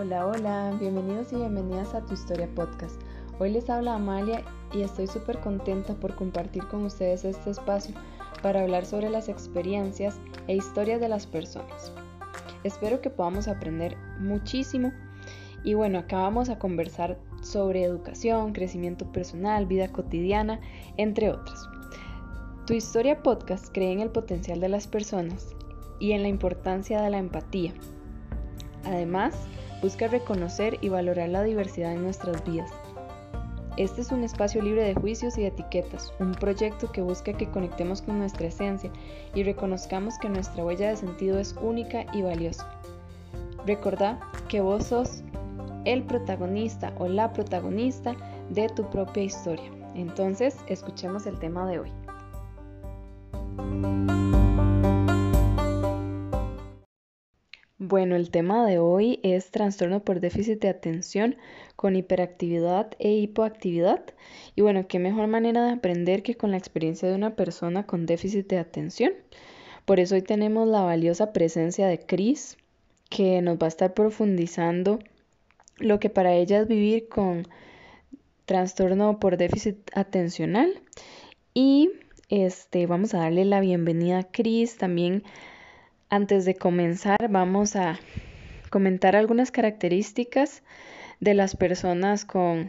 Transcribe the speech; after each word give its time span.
Hola, 0.00 0.26
hola, 0.26 0.74
bienvenidos 0.80 1.30
y 1.30 1.36
bienvenidas 1.36 1.92
a 1.92 2.00
Tu 2.00 2.14
Historia 2.14 2.48
Podcast. 2.54 2.98
Hoy 3.38 3.50
les 3.50 3.68
habla 3.68 3.96
Amalia 3.96 4.42
y 4.72 4.80
estoy 4.80 5.06
súper 5.06 5.40
contenta 5.40 5.92
por 5.92 6.14
compartir 6.14 6.66
con 6.68 6.86
ustedes 6.86 7.26
este 7.26 7.50
espacio 7.50 7.94
para 8.42 8.62
hablar 8.62 8.86
sobre 8.86 9.10
las 9.10 9.28
experiencias 9.28 10.18
e 10.46 10.56
historias 10.56 11.02
de 11.02 11.10
las 11.10 11.26
personas. 11.26 11.92
Espero 12.64 13.02
que 13.02 13.10
podamos 13.10 13.46
aprender 13.46 13.98
muchísimo 14.18 14.90
y 15.64 15.74
bueno, 15.74 15.98
acá 15.98 16.16
vamos 16.16 16.48
a 16.48 16.58
conversar 16.58 17.18
sobre 17.42 17.82
educación, 17.82 18.54
crecimiento 18.54 19.12
personal, 19.12 19.66
vida 19.66 19.92
cotidiana, 19.92 20.62
entre 20.96 21.30
otras. 21.30 21.68
Tu 22.66 22.72
Historia 22.72 23.22
Podcast 23.22 23.68
cree 23.70 23.92
en 23.92 24.00
el 24.00 24.08
potencial 24.08 24.60
de 24.60 24.70
las 24.70 24.86
personas 24.86 25.54
y 25.98 26.12
en 26.12 26.22
la 26.22 26.28
importancia 26.28 27.02
de 27.02 27.10
la 27.10 27.18
empatía. 27.18 27.74
Además, 28.86 29.34
busca 29.80 30.08
reconocer 30.08 30.78
y 30.80 30.88
valorar 30.88 31.28
la 31.28 31.42
diversidad 31.42 31.92
en 31.92 32.02
nuestras 32.02 32.44
vidas. 32.44 32.70
Este 33.76 34.00
es 34.02 34.12
un 34.12 34.24
espacio 34.24 34.60
libre 34.60 34.82
de 34.82 34.94
juicios 34.94 35.38
y 35.38 35.44
etiquetas, 35.44 36.12
un 36.18 36.32
proyecto 36.32 36.90
que 36.92 37.02
busca 37.02 37.32
que 37.32 37.48
conectemos 37.48 38.02
con 38.02 38.18
nuestra 38.18 38.48
esencia 38.48 38.90
y 39.34 39.42
reconozcamos 39.42 40.18
que 40.18 40.28
nuestra 40.28 40.64
huella 40.64 40.90
de 40.90 40.96
sentido 40.96 41.38
es 41.38 41.54
única 41.62 42.04
y 42.12 42.22
valiosa. 42.22 42.68
Recordá 43.66 44.20
que 44.48 44.60
vos 44.60 44.86
sos 44.86 45.22
el 45.84 46.02
protagonista 46.02 46.92
o 46.98 47.06
la 47.08 47.32
protagonista 47.32 48.14
de 48.50 48.68
tu 48.68 48.88
propia 48.90 49.22
historia. 49.22 49.70
Entonces, 49.94 50.56
escuchemos 50.66 51.26
el 51.26 51.38
tema 51.38 51.66
de 51.66 51.78
hoy. 51.78 51.92
Bueno, 57.90 58.14
el 58.14 58.30
tema 58.30 58.64
de 58.64 58.78
hoy 58.78 59.18
es 59.24 59.50
trastorno 59.50 59.98
por 60.04 60.20
déficit 60.20 60.60
de 60.60 60.68
atención 60.68 61.34
con 61.74 61.96
hiperactividad 61.96 62.92
e 63.00 63.10
hipoactividad. 63.14 64.04
Y 64.54 64.62
bueno, 64.62 64.86
qué 64.86 65.00
mejor 65.00 65.26
manera 65.26 65.64
de 65.64 65.72
aprender 65.72 66.22
que 66.22 66.36
con 66.36 66.52
la 66.52 66.56
experiencia 66.56 67.08
de 67.08 67.16
una 67.16 67.34
persona 67.34 67.88
con 67.88 68.06
déficit 68.06 68.46
de 68.46 68.58
atención. 68.58 69.12
Por 69.86 69.98
eso 69.98 70.14
hoy 70.14 70.22
tenemos 70.22 70.68
la 70.68 70.82
valiosa 70.82 71.32
presencia 71.32 71.88
de 71.88 71.98
Cris, 71.98 72.58
que 73.08 73.42
nos 73.42 73.58
va 73.58 73.64
a 73.64 73.74
estar 73.74 73.92
profundizando 73.92 75.00
lo 75.78 75.98
que 75.98 76.10
para 76.10 76.32
ella 76.34 76.60
es 76.60 76.68
vivir 76.68 77.08
con 77.08 77.48
trastorno 78.44 79.18
por 79.18 79.36
déficit 79.36 79.78
atencional. 79.96 80.80
Y 81.54 81.90
este, 82.28 82.86
vamos 82.86 83.14
a 83.14 83.18
darle 83.18 83.44
la 83.44 83.58
bienvenida 83.58 84.20
a 84.20 84.30
Cris 84.30 84.76
también 84.76 85.24
antes 86.10 86.44
de 86.44 86.56
comenzar, 86.56 87.28
vamos 87.30 87.76
a 87.76 87.98
comentar 88.68 89.14
algunas 89.16 89.52
características 89.52 90.62
de 91.20 91.34
las 91.34 91.56
personas 91.56 92.24
con, 92.24 92.68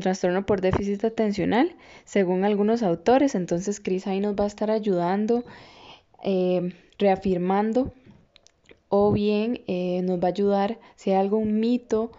trastorno 0.00 0.44
por 0.44 0.60
déficit 0.60 1.02
atencional, 1.04 1.74
según 2.04 2.44
algunos 2.44 2.82
autores. 2.82 3.34
Entonces, 3.34 3.80
Cris 3.80 4.06
ahí 4.06 4.20
nos 4.20 4.34
va 4.34 4.44
a 4.44 4.48
estar 4.48 4.70
ayudando, 4.70 5.44
eh, 6.22 6.74
reafirmando, 6.98 7.92
o 8.90 9.12
bien 9.12 9.62
eh, 9.66 10.02
nos 10.02 10.18
va 10.18 10.28
a 10.28 10.30
ayudar 10.30 10.78
si 10.96 11.10
hay 11.10 11.16
algún 11.16 11.60
mito 11.60 12.12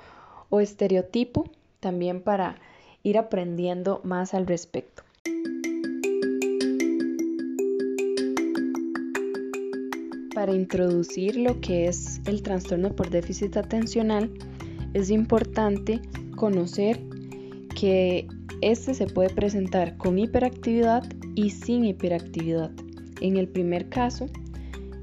o 0.50 0.60
estereotipo, 0.62 1.50
también 1.80 2.22
para 2.22 2.58
ir 3.04 3.18
aprendiendo 3.18 4.02
más 4.04 4.34
al 4.34 4.48
respecto. 4.48 5.04
Para 10.40 10.56
introducir 10.56 11.36
lo 11.36 11.60
que 11.60 11.88
es 11.88 12.22
el 12.26 12.42
trastorno 12.42 12.96
por 12.96 13.10
déficit 13.10 13.58
atencional, 13.58 14.32
es 14.94 15.10
importante 15.10 16.00
conocer 16.38 17.02
que 17.76 18.26
este 18.62 18.94
se 18.94 19.08
puede 19.08 19.32
presentar 19.32 19.98
con 19.98 20.18
hiperactividad 20.18 21.04
y 21.36 21.50
sin 21.50 21.84
hiperactividad. 21.84 22.72
En 23.20 23.36
el 23.36 23.50
primer 23.50 23.90
caso, 23.90 24.28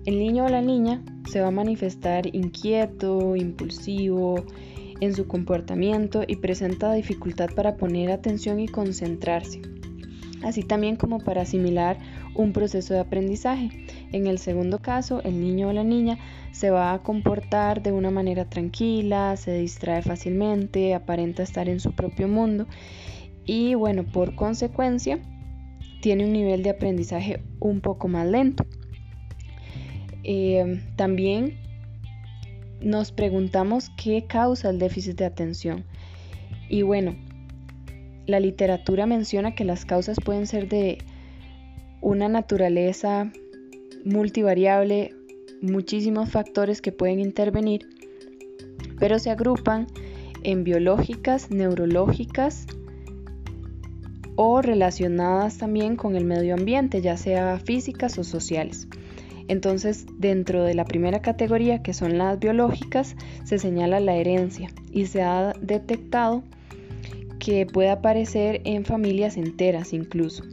el 0.06 0.19
niño 0.19 0.47
o 0.47 0.49
la 0.49 0.62
niña 0.62 1.05
se 1.31 1.43
va 1.43 1.49
a 1.49 1.50
manifestar 1.50 2.34
inquieto, 2.34 3.37
impulsivo 3.37 4.43
en 5.03 5.15
su 5.15 5.27
comportamiento 5.27 6.22
y 6.27 6.37
presenta 6.37 6.94
dificultad 6.94 7.50
para 7.55 7.77
poner 7.77 8.10
atención 8.10 8.59
y 8.59 8.69
concentrarse, 8.69 9.60
así 10.43 10.62
también 10.62 10.97
como 10.97 11.19
para 11.19 11.43
asimilar 11.43 11.99
un 12.34 12.55
proceso 12.55 12.94
de 12.94 13.00
aprendizaje. 13.00 13.69
En 14.12 14.27
el 14.27 14.39
segundo 14.39 14.78
caso, 14.78 15.21
el 15.22 15.41
niño 15.41 15.69
o 15.69 15.72
la 15.72 15.84
niña 15.84 16.19
se 16.53 16.71
va 16.71 16.93
a 16.93 17.03
comportar 17.03 17.83
de 17.83 17.93
una 17.93 18.11
manera 18.11 18.49
tranquila, 18.49 19.37
se 19.37 19.59
distrae 19.59 20.03
fácilmente, 20.03 20.94
aparenta 20.94 21.43
estar 21.43 21.69
en 21.69 21.81
su 21.81 21.93
propio 21.93 22.28
mundo 22.28 22.66
y 23.47 23.75
bueno, 23.75 24.05
por 24.05 24.34
consecuencia, 24.34 25.21
tiene 26.03 26.25
un 26.25 26.33
nivel 26.33 26.62
de 26.62 26.71
aprendizaje 26.71 27.43
un 27.61 27.81
poco 27.81 28.09
más 28.09 28.27
lento. 28.27 28.66
Eh, 30.25 30.83
también 30.97 31.55
nos 32.81 33.12
preguntamos 33.12 33.91
qué 33.97 34.27
causa 34.27 34.71
el 34.71 34.78
déficit 34.78 35.16
de 35.16 35.25
atención. 35.25 35.84
Y 36.69 36.83
bueno, 36.83 37.15
la 38.27 38.41
literatura 38.41 39.06
menciona 39.06 39.55
que 39.55 39.65
las 39.65 39.84
causas 39.84 40.19
pueden 40.22 40.49
ser 40.49 40.69
de 40.69 40.99
una 42.00 42.28
naturaleza 42.28 43.31
multivariable, 44.06 45.15
muchísimos 45.61 46.31
factores 46.31 46.81
que 46.81 46.93
pueden 46.93 47.19
intervenir, 47.19 47.89
pero 48.99 49.19
se 49.19 49.31
agrupan 49.31 49.89
en 50.44 50.62
biológicas, 50.62 51.50
neurológicas 51.50 52.66
o 54.37 54.62
relacionadas 54.62 55.59
también 55.59 55.97
con 55.97 56.15
el 56.15 56.25
medio 56.25 56.55
ambiente, 56.55 57.00
ya 57.00 57.16
sea 57.16 57.59
físicas 57.59 58.16
o 58.19 58.25
sociales. 58.25 58.87
Entonces, 59.49 60.06
dentro 60.19 60.62
de 60.62 60.75
la 60.75 60.84
primera 60.84 61.21
categoría, 61.21 61.83
que 61.83 61.93
son 61.93 62.16
las 62.16 62.39
biológicas, 62.39 63.16
se 63.45 63.59
señala 63.59 63.99
la 63.99 64.15
herencia 64.15 64.71
y 64.93 65.06
se 65.06 65.22
ha 65.22 65.53
detectado 65.61 66.45
que 67.41 67.66
puede 67.66 67.91
aparecer 67.91 68.61
en 68.65 68.84
familias 68.84 69.37
enteras 69.37 69.93
incluso 69.93 70.45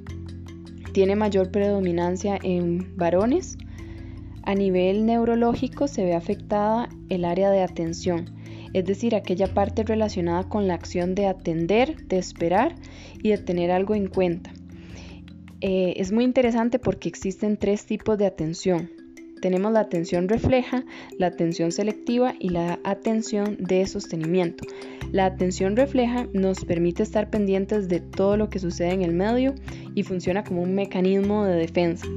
tiene 0.93 1.15
mayor 1.15 1.51
predominancia 1.51 2.39
en 2.41 2.95
varones. 2.95 3.57
A 4.43 4.55
nivel 4.55 5.05
neurológico 5.05 5.87
se 5.87 6.03
ve 6.05 6.13
afectada 6.13 6.89
el 7.09 7.25
área 7.25 7.49
de 7.49 7.61
atención, 7.61 8.35
es 8.73 8.85
decir, 8.85 9.15
aquella 9.15 9.53
parte 9.53 9.83
relacionada 9.83 10.47
con 10.49 10.67
la 10.67 10.73
acción 10.73 11.15
de 11.15 11.27
atender, 11.27 12.07
de 12.07 12.17
esperar 12.17 12.75
y 13.21 13.29
de 13.29 13.37
tener 13.37 13.71
algo 13.71 13.95
en 13.95 14.07
cuenta. 14.07 14.51
Eh, 15.61 15.93
es 15.97 16.11
muy 16.11 16.25
interesante 16.25 16.77
porque 16.77 17.07
existen 17.07 17.57
tres 17.57 17.85
tipos 17.85 18.17
de 18.17 18.25
atención. 18.25 19.02
Tenemos 19.43 19.73
la 19.73 19.81
atención 19.81 20.29
refleja, 20.29 20.85
la 21.17 21.27
atención 21.27 21.73
selectiva 21.73 22.33
y 22.39 22.47
la 22.47 22.79
atención 22.85 23.57
de 23.59 23.85
sostenimiento. 23.87 24.63
La 25.11 25.25
atención 25.25 25.75
refleja 25.75 26.29
nos 26.31 26.63
permite 26.63 27.03
estar 27.03 27.29
pendientes 27.29 27.89
de 27.89 27.99
todo 27.99 28.37
lo 28.37 28.49
que 28.49 28.59
sucede 28.59 28.93
en 28.93 29.01
el 29.01 29.11
medio 29.11 29.53
y 29.95 30.03
funciona 30.03 30.45
como 30.45 30.61
un 30.61 30.73
mecanismo 30.73 31.43
de 31.43 31.57
defensa. 31.57 32.07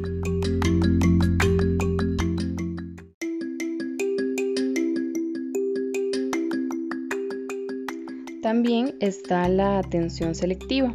También 8.40 8.94
está 9.00 9.48
la 9.48 9.80
atención 9.80 10.36
selectiva. 10.36 10.94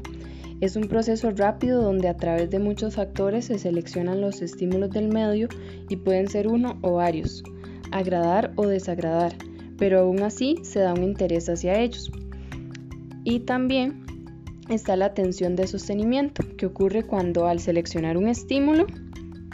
Es 0.62 0.76
un 0.76 0.84
proceso 0.84 1.32
rápido 1.32 1.82
donde 1.82 2.08
a 2.08 2.16
través 2.16 2.52
de 2.52 2.60
muchos 2.60 2.94
factores 2.94 3.46
se 3.46 3.58
seleccionan 3.58 4.22
los 4.22 4.44
estímulos 4.44 4.92
del 4.92 5.08
medio 5.08 5.50
y 5.90 5.96
pueden 5.96 6.30
ser 6.30 6.48
uno 6.48 6.78
o 6.84 6.94
varios, 6.94 7.44
agradar 7.92 8.54
o 8.58 8.68
desagradar, 8.68 9.34
pero 9.80 10.02
aún 10.02 10.22
así 10.22 10.58
se 10.62 10.82
da 10.82 10.94
un 10.94 11.04
interés 11.04 11.50
hacia 11.50 11.80
ellos. 11.80 12.12
Y 13.24 13.40
también 13.40 14.06
está 14.70 14.96
la 14.96 15.06
atención 15.06 15.56
de 15.56 15.66
sostenimiento, 15.66 16.44
que 16.58 16.68
ocurre 16.68 17.02
cuando 17.02 17.48
al 17.48 17.60
seleccionar 17.60 18.16
un 18.16 18.28
estímulo, 18.28 18.86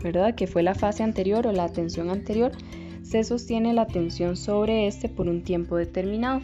¿verdad? 0.03 0.35
Que 0.35 0.45
fue 0.45 0.61
la 0.61 0.75
fase 0.75 1.03
anterior 1.03 1.47
o 1.47 1.53
la 1.53 1.63
atención 1.63 2.09
anterior, 2.09 2.51
se 3.03 3.23
sostiene 3.23 3.73
la 3.73 3.83
atención 3.83 4.35
sobre 4.35 4.87
este 4.87 5.07
por 5.07 5.29
un 5.29 5.41
tiempo 5.41 5.77
determinado. 5.77 6.41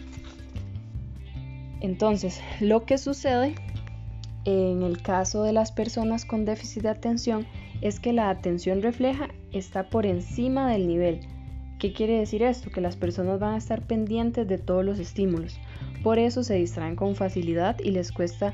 Entonces, 1.81 2.39
lo 2.61 2.85
que 2.85 2.97
sucede 2.97 3.55
en 4.45 4.83
el 4.83 5.01
caso 5.01 5.43
de 5.43 5.53
las 5.53 5.71
personas 5.71 6.25
con 6.25 6.45
déficit 6.45 6.83
de 6.83 6.89
atención 6.89 7.45
es 7.81 7.99
que 7.99 8.13
la 8.13 8.29
atención 8.29 8.81
refleja 8.81 9.29
está 9.51 9.89
por 9.89 10.05
encima 10.05 10.69
del 10.69 10.87
nivel. 10.87 11.21
¿Qué 11.79 11.93
quiere 11.93 12.19
decir 12.19 12.43
esto? 12.43 12.69
Que 12.69 12.81
las 12.81 12.95
personas 12.95 13.39
van 13.39 13.55
a 13.55 13.57
estar 13.57 13.81
pendientes 13.81 14.47
de 14.47 14.57
todos 14.57 14.85
los 14.85 14.99
estímulos. 14.99 15.59
Por 16.01 16.19
eso 16.19 16.43
se 16.43 16.55
distraen 16.55 16.95
con 16.95 17.15
facilidad 17.15 17.77
y 17.79 17.91
les 17.91 18.11
cuesta 18.11 18.53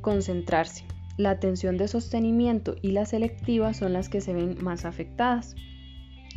concentrarse. 0.00 0.84
La 1.16 1.30
atención 1.30 1.76
de 1.76 1.88
sostenimiento 1.88 2.76
y 2.80 2.92
la 2.92 3.04
selectiva 3.04 3.74
son 3.74 3.92
las 3.92 4.08
que 4.08 4.20
se 4.20 4.32
ven 4.32 4.56
más 4.62 4.84
afectadas. 4.84 5.56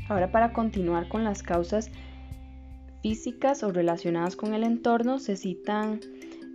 Ahora 0.10 0.32
para 0.32 0.54
continuar 0.54 1.08
con 1.08 1.24
las 1.24 1.44
causas 1.44 1.92
físicas 3.02 3.64
o 3.64 3.72
relacionadas 3.72 4.36
con 4.36 4.54
el 4.54 4.64
entorno 4.64 5.20
se 5.20 5.36
citan 5.36 6.00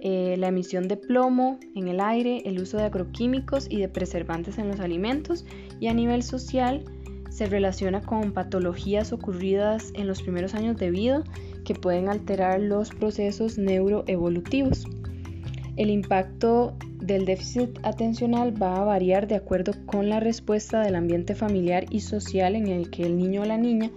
eh, 0.09 0.37
la 0.39 0.47
emisión 0.47 0.87
de 0.87 0.97
plomo 0.97 1.59
en 1.75 1.89
el 1.89 1.99
aire, 1.99 2.43
el 2.45 2.61
uso 2.61 2.77
de 2.77 2.85
agroquímicos 2.85 3.67
y 3.69 3.81
de 3.81 3.89
preservantes 3.89 4.57
en 4.57 4.69
los 4.69 4.79
alimentos 4.79 5.45
y 5.81 5.89
a 5.89 5.95
nivel 5.95 6.23
social 6.23 6.85
se 7.29 7.47
relaciona 7.47 8.03
con 8.03 8.31
patologías 8.31 9.13
ocurridas 9.13 9.91
en 9.95 10.07
los 10.07 10.23
primeros 10.23 10.55
años 10.55 10.77
de 10.77 10.93
vida 10.93 11.25
que 11.65 11.75
pueden 11.75 12.09
alterar 12.09 12.61
los 12.61 12.91
procesos 12.91 13.59
neuroevolutivos. 13.59 14.85
El 15.75 15.91
impacto 15.91 16.77
del 17.01 17.25
déficit 17.25 17.77
atencional 17.83 18.63
va 18.63 18.77
a 18.77 18.85
variar 18.85 19.27
de 19.27 19.35
acuerdo 19.35 19.73
con 19.87 20.09
la 20.09 20.21
respuesta 20.21 20.83
del 20.83 20.95
ambiente 20.95 21.35
familiar 21.35 21.85
y 21.91 21.99
social 21.99 22.55
en 22.55 22.69
el 22.69 22.91
que 22.91 23.03
el 23.03 23.17
niño 23.17 23.43
o 23.43 23.45
la 23.45 23.59
niña 23.59 23.91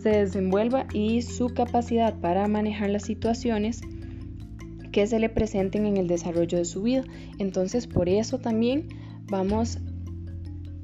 se 0.00 0.10
desenvuelva 0.10 0.86
y 0.94 1.22
su 1.22 1.48
capacidad 1.48 2.14
para 2.20 2.46
manejar 2.46 2.90
las 2.90 3.02
situaciones 3.02 3.80
que 4.92 5.06
se 5.06 5.18
le 5.18 5.28
presenten 5.28 5.86
en 5.86 5.96
el 5.96 6.08
desarrollo 6.08 6.58
de 6.58 6.64
su 6.64 6.82
vida. 6.82 7.04
Entonces, 7.38 7.86
por 7.86 8.08
eso 8.08 8.38
también 8.38 8.88
vamos 9.30 9.78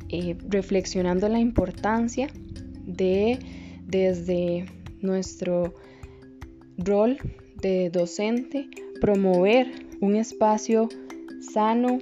eh, 0.08 0.36
reflexionando 0.48 1.28
la 1.28 1.40
importancia 1.40 2.28
de 2.86 3.38
desde 3.86 4.66
nuestro 5.00 5.74
rol 6.78 7.18
de 7.60 7.90
docente 7.90 8.68
promover 9.00 9.70
un 10.00 10.16
espacio 10.16 10.88
sano 11.52 11.98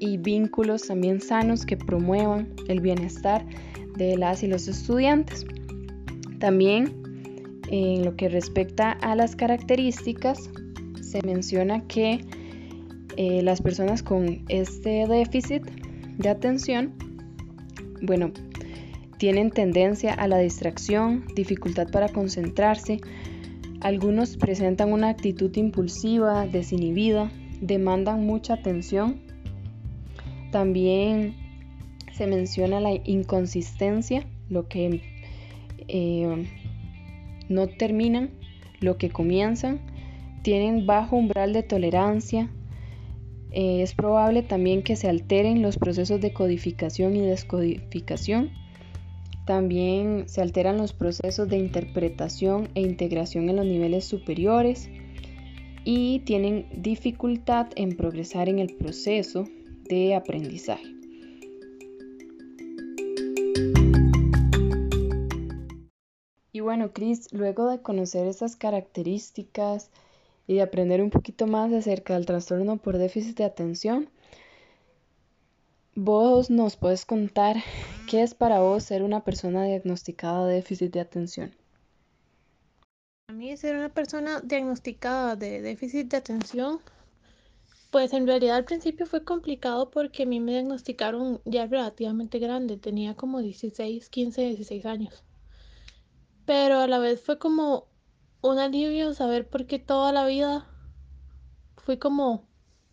y 0.00 0.16
vínculos 0.18 0.82
también 0.82 1.20
sanos 1.20 1.64
que 1.64 1.76
promuevan 1.76 2.48
el 2.68 2.80
bienestar 2.80 3.44
de 3.96 4.16
las 4.16 4.42
y 4.42 4.48
los 4.48 4.68
estudiantes. 4.68 5.46
También 6.38 6.92
en 7.70 8.04
lo 8.04 8.16
que 8.16 8.28
respecta 8.28 8.92
a 8.92 9.14
las 9.14 9.36
características, 9.36 10.50
se 11.14 11.24
menciona 11.24 11.86
que 11.86 12.24
eh, 13.16 13.40
las 13.42 13.62
personas 13.62 14.02
con 14.02 14.44
este 14.48 15.06
déficit 15.06 15.62
de 16.18 16.28
atención, 16.28 16.92
bueno, 18.02 18.32
tienen 19.18 19.52
tendencia 19.52 20.12
a 20.12 20.26
la 20.26 20.38
distracción, 20.38 21.24
dificultad 21.36 21.88
para 21.92 22.08
concentrarse, 22.08 23.00
algunos 23.80 24.36
presentan 24.36 24.92
una 24.92 25.08
actitud 25.08 25.56
impulsiva, 25.56 26.48
desinhibida, 26.48 27.30
demandan 27.60 28.26
mucha 28.26 28.54
atención. 28.54 29.20
También 30.50 31.36
se 32.12 32.26
menciona 32.26 32.80
la 32.80 32.92
inconsistencia, 33.04 34.26
lo 34.50 34.66
que 34.66 35.00
eh, 35.86 36.48
no 37.48 37.68
terminan, 37.68 38.30
lo 38.80 38.98
que 38.98 39.10
comienzan 39.10 39.93
tienen 40.44 40.86
bajo 40.86 41.16
umbral 41.16 41.54
de 41.54 41.62
tolerancia. 41.64 42.50
Eh, 43.50 43.82
es 43.82 43.94
probable 43.94 44.42
también 44.42 44.82
que 44.82 44.94
se 44.94 45.08
alteren 45.08 45.62
los 45.62 45.78
procesos 45.78 46.20
de 46.20 46.34
codificación 46.34 47.16
y 47.16 47.22
descodificación. 47.22 48.50
También 49.46 50.28
se 50.28 50.42
alteran 50.42 50.76
los 50.76 50.92
procesos 50.92 51.48
de 51.48 51.58
interpretación 51.58 52.68
e 52.74 52.82
integración 52.82 53.48
en 53.48 53.56
los 53.56 53.64
niveles 53.64 54.04
superiores 54.04 54.90
y 55.82 56.20
tienen 56.20 56.66
dificultad 56.76 57.68
en 57.76 57.96
progresar 57.96 58.48
en 58.50 58.58
el 58.58 58.74
proceso 58.76 59.48
de 59.88 60.14
aprendizaje. 60.14 60.94
Y 66.52 66.60
bueno, 66.60 66.92
Chris, 66.92 67.32
luego 67.32 67.70
de 67.70 67.80
conocer 67.80 68.26
estas 68.26 68.56
características, 68.56 69.90
y 70.46 70.54
de 70.54 70.62
aprender 70.62 71.02
un 71.02 71.10
poquito 71.10 71.46
más 71.46 71.72
acerca 71.72 72.14
del 72.14 72.26
trastorno 72.26 72.76
por 72.76 72.98
déficit 72.98 73.36
de 73.38 73.44
atención, 73.44 74.10
vos 75.94 76.50
nos 76.50 76.76
puedes 76.76 77.04
contar 77.04 77.56
qué 78.08 78.22
es 78.22 78.34
para 78.34 78.60
vos 78.60 78.82
ser 78.82 79.02
una 79.02 79.24
persona 79.24 79.64
diagnosticada 79.64 80.46
de 80.46 80.54
déficit 80.54 80.92
de 80.92 81.00
atención. 81.00 81.54
Para 83.26 83.38
mí 83.38 83.56
ser 83.56 83.76
una 83.76 83.88
persona 83.88 84.40
diagnosticada 84.40 85.36
de 85.36 85.62
déficit 85.62 86.08
de 86.08 86.18
atención, 86.18 86.80
pues 87.90 88.12
en 88.12 88.26
realidad 88.26 88.56
al 88.56 88.64
principio 88.64 89.06
fue 89.06 89.24
complicado 89.24 89.90
porque 89.90 90.24
a 90.24 90.26
mí 90.26 90.40
me 90.40 90.52
diagnosticaron 90.52 91.40
ya 91.44 91.66
relativamente 91.66 92.38
grande, 92.38 92.76
tenía 92.76 93.14
como 93.14 93.40
16, 93.40 94.08
15, 94.08 94.42
16 94.42 94.84
años. 94.84 95.22
Pero 96.44 96.80
a 96.80 96.86
la 96.86 96.98
vez 96.98 97.22
fue 97.22 97.38
como 97.38 97.86
un 98.44 98.58
alivio 98.58 99.14
saber 99.14 99.48
por 99.48 99.66
qué 99.66 99.78
toda 99.78 100.12
la 100.12 100.26
vida 100.26 100.66
fui 101.78 101.96
como 101.96 102.46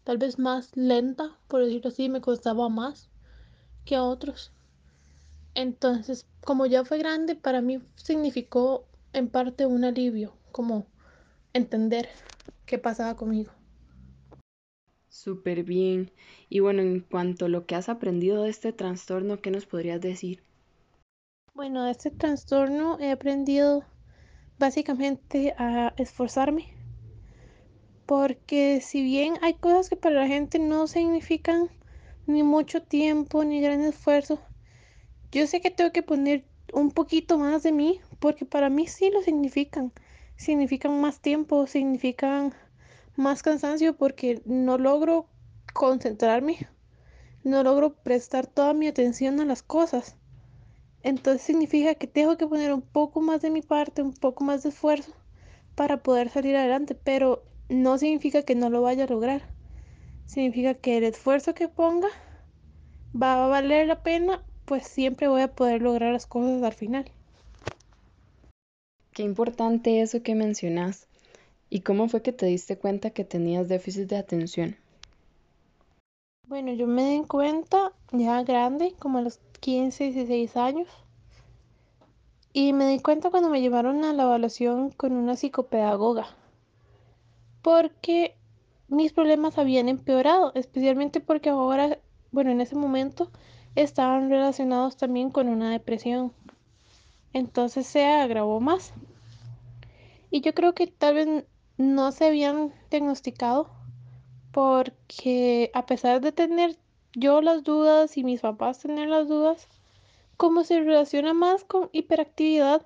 tal 0.05 0.17
vez 0.17 0.39
más 0.39 0.75
lenta, 0.77 1.37
por 1.49 1.65
decirlo 1.65 1.89
así, 1.89 2.07
me 2.07 2.21
costaba 2.21 2.69
más 2.69 3.09
que 3.83 3.97
a 3.97 4.03
otros. 4.03 4.53
Entonces, 5.53 6.25
como 6.45 6.67
ya 6.67 6.85
fue 6.85 6.99
grande, 6.99 7.35
para 7.35 7.61
mí 7.61 7.81
significó 7.95 8.85
en 9.11 9.27
parte 9.27 9.65
un 9.65 9.83
alivio, 9.83 10.33
como 10.53 10.87
entender 11.51 12.07
qué 12.65 12.77
pasaba 12.77 13.17
conmigo. 13.17 13.51
Súper 15.09 15.65
bien. 15.65 16.11
Y 16.47 16.61
bueno, 16.61 16.81
en 16.81 17.01
cuanto 17.01 17.45
a 17.45 17.49
lo 17.49 17.65
que 17.65 17.75
has 17.75 17.89
aprendido 17.89 18.43
de 18.43 18.49
este 18.51 18.71
trastorno, 18.71 19.41
¿qué 19.41 19.51
nos 19.51 19.65
podrías 19.65 19.99
decir? 19.99 20.41
Bueno, 21.53 21.83
de 21.83 21.91
este 21.91 22.09
trastorno 22.09 22.97
he 23.01 23.11
aprendido 23.11 23.83
básicamente 24.61 25.55
a 25.57 25.91
esforzarme. 25.97 26.75
Porque 28.05 28.79
si 28.81 29.01
bien 29.01 29.33
hay 29.41 29.55
cosas 29.55 29.89
que 29.89 29.95
para 29.95 30.15
la 30.15 30.27
gente 30.27 30.59
no 30.59 30.85
significan 30.85 31.69
ni 32.27 32.43
mucho 32.43 32.83
tiempo 32.83 33.43
ni 33.43 33.59
gran 33.59 33.81
esfuerzo, 33.81 34.39
yo 35.31 35.47
sé 35.47 35.61
que 35.61 35.71
tengo 35.71 35.91
que 35.91 36.03
poner 36.03 36.45
un 36.73 36.91
poquito 36.91 37.39
más 37.39 37.63
de 37.63 37.71
mí 37.71 38.01
porque 38.19 38.45
para 38.45 38.69
mí 38.69 38.85
sí 38.85 39.09
lo 39.09 39.21
significan. 39.23 39.91
Significan 40.35 41.01
más 41.01 41.21
tiempo, 41.21 41.65
significan 41.65 42.53
más 43.15 43.41
cansancio 43.41 43.97
porque 43.97 44.43
no 44.45 44.77
logro 44.77 45.27
concentrarme, 45.73 46.67
no 47.43 47.63
logro 47.63 47.95
prestar 47.95 48.45
toda 48.45 48.73
mi 48.75 48.87
atención 48.87 49.39
a 49.39 49.45
las 49.45 49.63
cosas. 49.63 50.17
Entonces 51.03 51.41
significa 51.41 51.95
que 51.95 52.07
tengo 52.07 52.37
que 52.37 52.47
poner 52.47 52.73
un 52.73 52.81
poco 52.81 53.21
más 53.21 53.41
de 53.41 53.49
mi 53.49 53.61
parte, 53.61 54.01
un 54.01 54.13
poco 54.13 54.43
más 54.43 54.63
de 54.63 54.69
esfuerzo 54.69 55.11
para 55.75 56.03
poder 56.03 56.29
salir 56.29 56.55
adelante, 56.55 56.95
pero 56.95 57.43
no 57.69 57.97
significa 57.97 58.43
que 58.43 58.55
no 58.55 58.69
lo 58.69 58.81
vaya 58.81 59.05
a 59.05 59.07
lograr. 59.07 59.41
Significa 60.27 60.75
que 60.75 60.97
el 60.97 61.03
esfuerzo 61.03 61.53
que 61.53 61.67
ponga 61.67 62.09
va 63.19 63.45
a 63.45 63.47
valer 63.47 63.87
la 63.87 64.03
pena, 64.03 64.43
pues 64.65 64.87
siempre 64.87 65.27
voy 65.27 65.41
a 65.41 65.53
poder 65.53 65.81
lograr 65.81 66.13
las 66.13 66.27
cosas 66.27 66.61
al 66.63 66.73
final. 66.73 67.05
Qué 69.13 69.23
importante 69.23 70.01
eso 70.01 70.23
que 70.23 70.35
mencionas. 70.35 71.07
¿Y 71.69 71.81
cómo 71.81 72.09
fue 72.09 72.21
que 72.21 72.33
te 72.33 72.45
diste 72.45 72.77
cuenta 72.77 73.11
que 73.11 73.23
tenías 73.23 73.67
déficit 73.67 74.07
de 74.09 74.17
atención? 74.17 74.75
Bueno, 76.47 76.73
yo 76.73 76.85
me 76.85 77.09
di 77.09 77.23
cuenta 77.25 77.93
ya 78.11 78.43
grande, 78.43 78.93
como 78.99 79.19
a 79.19 79.21
los 79.21 79.39
15, 79.61 80.11
16 80.11 80.57
años. 80.57 80.87
Y 82.51 82.73
me 82.73 82.87
di 82.87 82.99
cuenta 82.99 83.29
cuando 83.29 83.49
me 83.49 83.61
llevaron 83.61 84.03
a 84.03 84.11
la 84.11 84.23
evaluación 84.23 84.89
con 84.91 85.13
una 85.13 85.35
psicopedagoga. 85.37 86.27
Porque 87.61 88.35
mis 88.89 89.13
problemas 89.13 89.57
habían 89.57 89.87
empeorado, 89.87 90.51
especialmente 90.55 91.21
porque 91.21 91.49
ahora, 91.49 91.99
bueno, 92.31 92.51
en 92.51 92.59
ese 92.59 92.75
momento 92.75 93.31
estaban 93.75 94.29
relacionados 94.29 94.97
también 94.97 95.29
con 95.29 95.47
una 95.47 95.71
depresión. 95.71 96.33
Entonces 97.31 97.87
se 97.87 98.05
agravó 98.05 98.59
más. 98.59 98.93
Y 100.29 100.41
yo 100.41 100.53
creo 100.53 100.73
que 100.73 100.87
tal 100.87 101.15
vez 101.15 101.45
no 101.77 102.11
se 102.11 102.25
habían 102.25 102.73
diagnosticado 102.89 103.69
porque 104.51 105.71
a 105.73 105.85
pesar 105.85 106.19
de 106.19 106.31
tener 106.31 106.77
yo 107.13 107.41
las 107.41 107.63
dudas 107.63 108.17
y 108.17 108.23
mis 108.23 108.41
papás 108.41 108.79
tener 108.79 109.09
las 109.09 109.27
dudas, 109.27 109.67
como 110.37 110.63
se 110.63 110.79
relaciona 110.79 111.33
más 111.33 111.63
con 111.63 111.89
hiperactividad, 111.91 112.85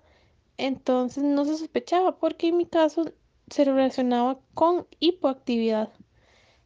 entonces 0.58 1.24
no 1.24 1.46
se 1.46 1.58
sospechaba 1.58 2.18
porque 2.18 2.50
en 2.50 2.58
mi 2.58 2.66
caso 2.66 3.12
se 3.50 3.66
relacionaba 3.66 4.40
con 4.54 4.88
hipoactividad. 5.00 5.94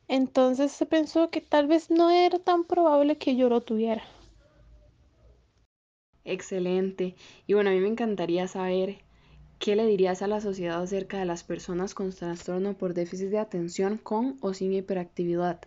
Entonces 0.08 0.72
se 0.72 0.86
pensó 0.86 1.30
que 1.30 1.42
tal 1.42 1.68
vez 1.68 1.92
no 1.92 2.10
era 2.10 2.40
tan 2.40 2.64
probable 2.64 3.18
que 3.18 3.36
yo 3.36 3.50
lo 3.50 3.62
tuviera. 3.62 4.04
Excelente. 6.24 7.16
Y 7.48 7.54
bueno, 7.54 7.70
a 7.70 7.74
mí 7.74 7.80
me 7.80 7.88
encantaría 7.88 8.48
saber 8.48 8.98
qué 9.60 9.76
le 9.76 9.86
dirías 9.86 10.22
a 10.22 10.28
la 10.28 10.42
sociedad 10.42 10.82
acerca 10.82 11.20
de 11.20 11.26
las 11.26 11.44
personas 11.44 11.94
con 11.94 12.12
trastorno 12.12 12.76
por 12.76 12.94
déficit 12.94 13.30
de 13.30 13.40
atención 13.40 13.98
con 13.98 14.38
o 14.42 14.54
sin 14.54 14.74
hiperactividad. 14.74 15.60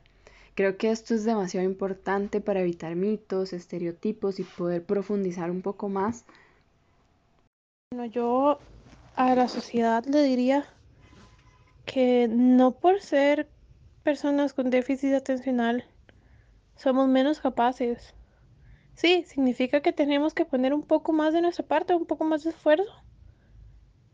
Creo 0.55 0.77
que 0.77 0.91
esto 0.91 1.15
es 1.15 1.25
demasiado 1.25 1.67
importante 1.67 2.41
para 2.41 2.61
evitar 2.61 2.95
mitos, 2.95 3.53
estereotipos 3.53 4.39
y 4.39 4.45
poder 4.45 4.85
profundizar 4.85 5.51
un 5.51 5.63
poco 5.63 5.89
más. 5.89 6.25
Bueno, 7.93 8.07
yo 8.07 8.59
a 9.17 9.35
la 9.35 9.49
sociedad 9.49 10.05
le 10.05 10.23
diría 10.23 10.67
que 11.87 12.29
no 12.29 12.73
por 12.73 13.01
ser 13.01 13.49
personas 14.03 14.53
con 14.53 14.71
déficit 14.71 15.15
atencional 15.15 15.85
somos 16.77 17.09
menos 17.09 17.41
capaces. 17.41 18.15
Sí, 18.95 19.25
significa 19.25 19.81
que 19.81 19.93
tenemos 19.93 20.35
que 20.35 20.45
poner 20.45 20.75
un 20.75 20.83
poco 20.83 21.13
más 21.13 21.33
de 21.33 21.41
nuestra 21.41 21.65
parte, 21.67 21.95
un 21.95 22.07
poco 22.07 22.25
más 22.25 22.45
de 22.45 22.51
esfuerzo 22.51 22.93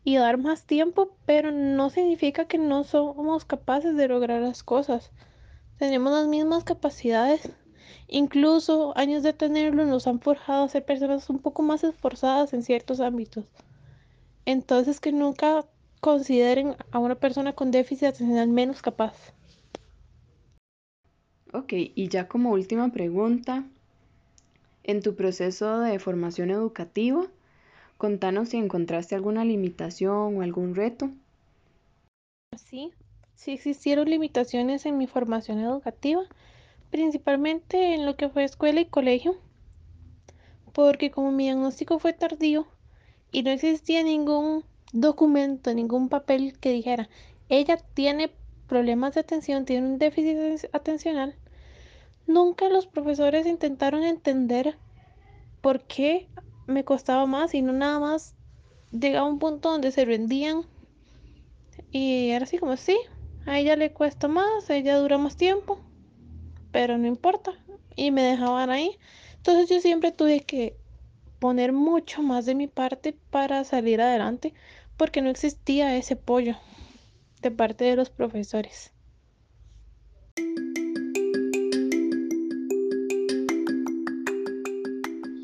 y 0.03 0.17
dar 0.17 0.37
más 0.37 0.65
tiempo, 0.65 1.17
pero 1.25 1.51
no 1.51 1.89
significa 1.89 2.45
que 2.45 2.57
no 2.57 2.83
somos 2.83 3.45
capaces 3.45 3.95
de 3.95 4.07
lograr 4.07 4.41
las 4.41 4.63
cosas. 4.63 5.11
Tenemos 5.79 6.11
las 6.11 6.27
mismas 6.27 6.65
capacidades. 6.65 7.49
Incluso 8.09 8.95
años 8.97 9.23
de 9.23 9.31
tenerlo 9.31 9.85
nos 9.85 10.07
han 10.07 10.19
forjado 10.19 10.65
a 10.65 10.67
ser 10.67 10.83
personas 10.83 11.29
un 11.29 11.39
poco 11.39 11.61
más 11.61 11.85
esforzadas 11.85 12.53
en 12.53 12.63
ciertos 12.63 12.99
ámbitos. 12.99 13.45
Entonces 14.45 14.99
que 14.99 15.13
nunca 15.13 15.65
consideren 16.01 16.75
a 16.91 16.99
una 16.99 17.15
persona 17.15 17.53
con 17.53 17.71
déficit 17.71 18.09
atencional 18.09 18.49
menos 18.49 18.81
capaz. 18.81 19.15
Ok, 21.53 21.71
y 21.73 22.09
ya 22.09 22.27
como 22.27 22.51
última 22.51 22.91
pregunta, 22.91 23.63
en 24.83 25.01
tu 25.01 25.15
proceso 25.15 25.79
de 25.79 25.97
formación 25.99 26.49
educativa, 26.49 27.25
contanos 27.97 28.49
si 28.49 28.57
encontraste 28.57 29.15
alguna 29.15 29.45
limitación 29.45 30.37
o 30.37 30.41
algún 30.41 30.75
reto. 30.75 31.09
Sí, 32.57 32.91
sí 33.39 33.53
existieron 33.53 34.09
limitaciones 34.09 34.85
en 34.85 34.97
mi 34.97 35.07
formación 35.07 35.59
educativa, 35.59 36.23
principalmente 36.89 37.95
en 37.95 38.05
lo 38.05 38.17
que 38.17 38.27
fue 38.27 38.43
escuela 38.43 38.81
y 38.81 38.85
colegio, 38.85 39.37
porque 40.73 41.09
como 41.09 41.31
mi 41.31 41.45
diagnóstico 41.45 41.99
fue 41.99 42.11
tardío 42.11 42.67
y 43.31 43.43
no 43.43 43.51
existía 43.51 44.03
ningún 44.03 44.65
documento, 44.91 45.73
ningún 45.73 46.09
papel 46.09 46.59
que 46.59 46.73
dijera, 46.73 47.07
ella 47.47 47.77
tiene 47.77 48.29
problemas 48.67 49.13
de 49.13 49.21
atención, 49.21 49.63
tiene 49.63 49.87
un 49.87 49.99
déficit 49.99 50.69
atencional, 50.73 51.33
nunca 52.27 52.67
los 52.67 52.87
profesores 52.87 53.47
intentaron 53.47 54.03
entender 54.03 54.77
por 55.61 55.83
qué 55.83 56.27
me 56.67 56.83
costaba 56.83 57.25
más 57.25 57.53
y 57.53 57.61
no 57.61 57.71
nada 57.71 57.99
más 57.99 58.35
llegaba 58.91 59.27
a 59.27 59.31
un 59.31 59.39
punto 59.39 59.71
donde 59.71 59.91
se 59.91 60.03
rendían 60.03 60.65
y 61.89 62.31
era 62.31 62.43
así 62.43 62.57
como, 62.57 62.75
sí, 62.75 62.97
a 63.49 63.57
ella 63.57 63.75
le 63.75 63.91
cuesta 63.91 64.27
más, 64.27 64.69
ella 64.69 64.97
dura 64.97 65.17
más 65.17 65.35
tiempo, 65.35 65.79
pero 66.71 66.97
no 66.97 67.07
importa. 67.07 67.53
Y 67.95 68.11
me 68.11 68.21
dejaban 68.21 68.69
ahí. 68.69 68.91
Entonces 69.37 69.69
yo 69.69 69.81
siempre 69.81 70.11
tuve 70.11 70.41
que 70.41 70.77
poner 71.39 71.73
mucho 71.73 72.21
más 72.21 72.45
de 72.45 72.53
mi 72.53 72.67
parte 72.67 73.15
para 73.31 73.63
salir 73.63 74.01
adelante 74.01 74.53
porque 74.97 75.21
no 75.21 75.29
existía 75.29 75.97
ese 75.97 76.13
apoyo 76.13 76.57
de 77.41 77.49
parte 77.49 77.85
de 77.85 77.95
los 77.95 78.09
profesores. 78.11 78.93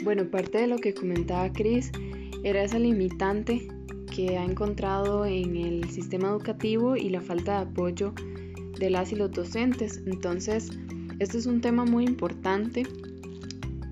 Bueno, 0.04 0.30
parte 0.30 0.60
de 0.60 0.68
lo 0.68 0.78
que 0.78 0.94
comentaba 0.94 1.52
Cris 1.52 1.92
era 2.44 2.62
esa 2.62 2.78
limitante 2.78 3.68
que 4.16 4.38
ha 4.38 4.46
encontrado 4.46 5.26
en 5.26 5.58
el 5.58 5.90
sistema 5.90 6.30
educativo 6.30 6.96
y 6.96 7.10
la 7.10 7.20
falta 7.20 7.58
de 7.58 7.70
apoyo 7.70 8.14
de 8.80 8.90
las 8.90 9.12
y 9.12 9.16
los 9.16 9.32
docentes. 9.32 10.02
Entonces, 10.06 10.70
este 11.20 11.38
es 11.38 11.46
un 11.46 11.60
tema 11.60 11.84
muy 11.84 12.06
importante 12.06 12.84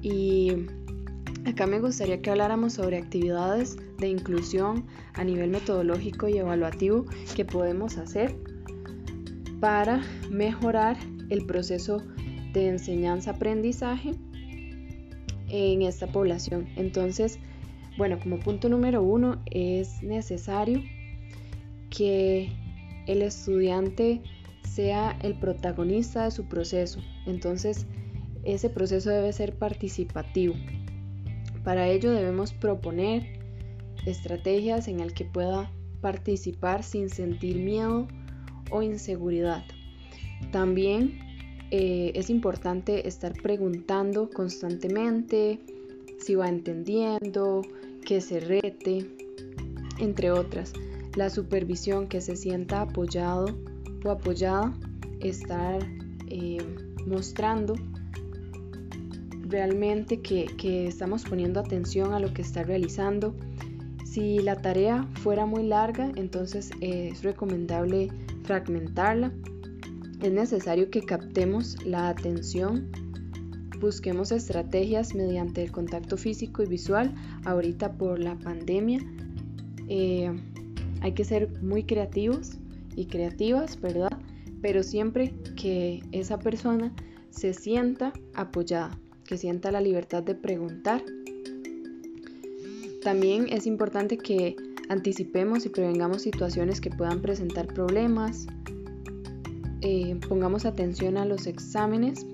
y 0.01 0.53
acá 1.46 1.68
me 1.68 1.80
gustaría 1.80 2.22
que 2.22 2.30
habláramos 2.30 2.74
sobre 2.74 2.98
actividades 2.98 3.75
de 3.98 4.08
inclusión 4.08 4.86
a 5.13 5.25
nivel 5.25 5.50
metodológico 5.50 6.30
y 6.30 6.38
evaluativo 6.38 7.06
que 7.36 7.44
podemos 7.44 7.98
hacer 7.98 8.34
para 9.60 10.01
mejorar 10.30 10.98
el 11.30 11.46
proceso 11.46 12.01
de 12.53 12.70
enseñanza-aprendizaje 12.70 14.12
en 15.50 15.82
esta 15.82 16.08
población. 16.08 16.68
Entonces, 16.75 17.39
bueno, 17.98 18.20
como 18.20 18.40
punto 18.40 18.70
número 18.70 19.04
uno, 19.04 19.42
es 19.52 20.02
necesario 20.02 20.82
que 21.90 22.50
el 23.08 23.22
estudiante 23.22 24.22
sea 24.64 25.18
el 25.22 25.36
protagonista 25.36 26.26
de 26.26 26.32
su 26.32 26.46
proceso. 26.46 27.00
Entonces, 27.28 27.86
ese 28.44 28.70
proceso 28.70 29.10
debe 29.10 29.32
ser 29.32 29.56
participativo. 29.56 30.56
Para 31.64 31.88
ello 31.88 32.12
debemos 32.12 32.52
proponer 32.54 33.40
estrategias 34.06 34.88
en 34.88 34.98
las 34.98 35.14
que 35.14 35.26
pueda 35.26 35.72
participar 36.02 36.84
sin 36.84 37.10
sentir 37.10 37.58
miedo 37.58 38.08
o 38.72 38.82
inseguridad. 38.82 39.64
También 40.52 41.20
eh, 41.72 42.12
es 42.16 42.30
importante 42.30 43.08
estar 43.08 43.34
preguntando 43.34 44.30
constantemente 44.30 45.60
si 46.20 46.36
va 46.36 46.50
entendiendo, 46.50 47.62
que 48.13 48.22
se 48.22 48.39
rete, 48.39 49.08
entre 49.98 50.29
otras. 50.29 50.72
La 51.15 51.32
supervisión, 51.32 52.08
que 52.08 52.22
se 52.22 52.36
sienta 52.36 52.82
apoyado 52.82 53.58
o 54.05 54.12
apoyada, 54.12 54.72
estar 55.20 55.79
eh, 56.27 56.60
mostrando 57.08 57.74
realmente 59.48 60.22
que, 60.22 60.46
que 60.60 60.86
estamos 60.86 61.24
poniendo 61.24 61.60
atención 61.60 62.13
a 62.13 62.20
lo 62.20 62.32
que 62.36 62.43
está 62.43 62.62
realizando. 62.62 63.36
Si 64.05 64.38
la 64.41 64.62
tarea 64.62 65.10
fuera 65.24 65.48
muy 65.48 65.63
larga, 65.63 66.12
entonces 66.15 66.70
es 66.82 67.24
recomendable 67.24 68.10
fragmentarla. 68.43 69.34
Es 70.22 70.32
necesario 70.32 70.91
que 70.91 71.01
captemos 71.01 71.84
la 71.84 72.10
atención 72.10 72.91
busquemos 73.84 74.32
estrategias 74.32 75.13
mediante 75.13 75.62
el 75.62 75.72
contacto 75.72 76.16
físico 76.16 76.63
y 76.63 76.68
visual. 76.68 77.13
Ahorita 77.44 77.92
por 77.98 78.18
la 78.18 78.36
pandemia 78.40 79.00
eh, 79.90 80.32
hay 81.02 81.12
que 81.12 81.25
ser 81.25 81.62
muy 81.62 81.84
creativos 81.84 82.54
y 82.96 83.06
creativas, 83.08 83.80
¿verdad? 83.80 84.18
Pero 84.62 84.84
siempre 84.84 85.34
que 85.58 86.02
esa 86.13 86.40
persona 86.40 86.94
se 87.30 87.54
sienta 87.54 88.13
apoyada, 88.34 88.98
que 89.25 89.38
sienta 89.38 89.70
la 89.70 89.82
libertad 89.82 90.24
de 90.24 90.36
preguntar. 90.36 91.04
También 93.04 93.48
es 93.50 93.68
importante 93.68 94.18
que 94.18 94.56
anticipemos 94.88 95.66
y 95.66 95.70
prevengamos 95.70 96.22
situaciones 96.22 96.80
que 96.80 96.90
puedan 96.90 97.22
presentar 97.22 97.68
problemas. 97.68 98.48
Eh, 99.82 100.18
pongamos 100.30 100.66
atención 100.66 101.18
a 101.18 101.25
los 101.25 101.48
exámenes 101.48 102.25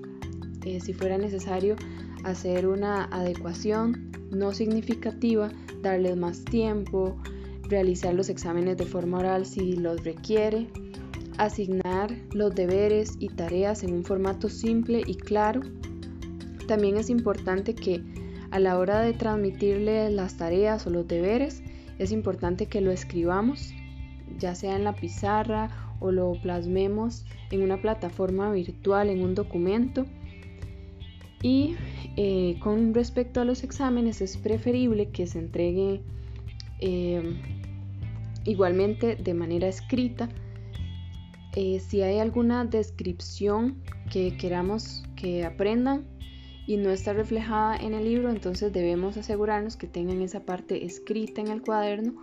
eh, 0.64 0.80
si 0.80 0.92
fuera 0.92 1.18
necesario 1.18 1.76
hacer 2.24 2.66
una 2.66 3.04
adecuación 3.04 4.10
no 4.30 4.52
significativa, 4.52 5.50
darles 5.82 6.16
más 6.16 6.44
tiempo, 6.44 7.16
realizar 7.68 8.14
los 8.14 8.28
exámenes 8.28 8.76
de 8.76 8.84
forma 8.84 9.18
oral 9.18 9.46
si 9.46 9.76
los 9.76 10.04
requiere, 10.04 10.68
asignar 11.38 12.14
los 12.32 12.54
deberes 12.54 13.16
y 13.18 13.28
tareas 13.28 13.82
en 13.82 13.94
un 13.94 14.04
formato 14.04 14.48
simple 14.48 15.02
y 15.06 15.14
claro. 15.14 15.62
También 16.66 16.96
es 16.96 17.10
importante 17.10 17.74
que 17.74 18.02
a 18.50 18.58
la 18.58 18.78
hora 18.78 19.00
de 19.00 19.12
transmitirle 19.12 20.10
las 20.10 20.36
tareas 20.36 20.86
o 20.86 20.90
los 20.90 21.06
deberes, 21.06 21.62
es 21.98 22.12
importante 22.12 22.66
que 22.66 22.80
lo 22.80 22.90
escribamos, 22.90 23.72
ya 24.38 24.54
sea 24.54 24.76
en 24.76 24.84
la 24.84 24.94
pizarra 24.94 25.70
o 26.00 26.10
lo 26.12 26.32
plasmemos 26.42 27.24
en 27.50 27.62
una 27.62 27.80
plataforma 27.80 28.50
virtual, 28.52 29.08
en 29.10 29.22
un 29.22 29.34
documento 29.34 30.06
y 31.42 31.76
eh, 32.16 32.58
con 32.60 32.92
respecto 32.94 33.40
a 33.40 33.44
los 33.44 33.64
exámenes 33.64 34.20
es 34.20 34.36
preferible 34.36 35.10
que 35.10 35.26
se 35.26 35.38
entregue 35.38 36.02
eh, 36.80 37.36
igualmente 38.44 39.16
de 39.16 39.34
manera 39.34 39.68
escrita. 39.68 40.28
Eh, 41.56 41.80
si 41.80 42.02
hay 42.02 42.18
alguna 42.18 42.64
descripción 42.64 43.82
que 44.10 44.36
queramos 44.36 45.02
que 45.16 45.44
aprendan 45.44 46.04
y 46.66 46.76
no 46.76 46.90
está 46.90 47.12
reflejada 47.12 47.76
en 47.76 47.94
el 47.94 48.04
libro, 48.04 48.30
entonces 48.30 48.72
debemos 48.72 49.16
asegurarnos 49.16 49.76
que 49.76 49.86
tengan 49.86 50.22
esa 50.22 50.40
parte 50.40 50.84
escrita 50.84 51.40
en 51.40 51.48
el 51.48 51.62
cuaderno 51.62 52.14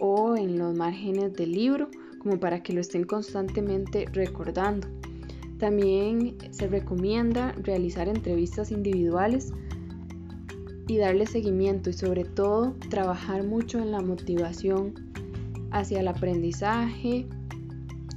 o 0.00 0.36
en 0.36 0.58
los 0.58 0.74
márgenes 0.74 1.34
del 1.34 1.52
libro 1.52 1.90
como 2.18 2.40
para 2.40 2.62
que 2.62 2.72
lo 2.72 2.80
estén 2.80 3.04
constantemente 3.04 4.06
recordando. 4.12 4.88
También 5.64 6.36
se 6.50 6.68
recomienda 6.68 7.52
realizar 7.52 8.06
entrevistas 8.06 8.70
individuales 8.70 9.50
y 10.86 10.98
darle 10.98 11.24
seguimiento 11.24 11.88
y 11.88 11.94
sobre 11.94 12.24
todo 12.24 12.74
trabajar 12.90 13.44
mucho 13.44 13.78
en 13.78 13.90
la 13.90 14.02
motivación 14.02 14.92
hacia 15.70 16.00
el 16.00 16.08
aprendizaje 16.08 17.26